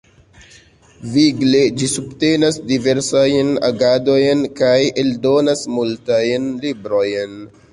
Vigle 1.15 1.59
ĝi 1.81 1.89
subtenas 1.91 2.57
diversajn 2.71 3.51
agadojn 3.69 4.43
kaj 4.61 4.75
eldonas 5.03 5.63
multajn 5.77 6.49
librojn. 6.67 7.39